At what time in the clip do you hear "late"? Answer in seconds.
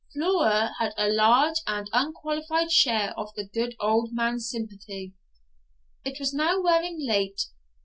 6.99-7.41